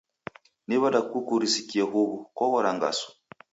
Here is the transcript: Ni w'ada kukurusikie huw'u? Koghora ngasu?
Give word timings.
Ni 0.67 0.75
w'ada 0.81 1.01
kukurusikie 1.11 1.83
huw'u? 1.91 2.15
Koghora 2.37 2.69
ngasu? 2.77 3.07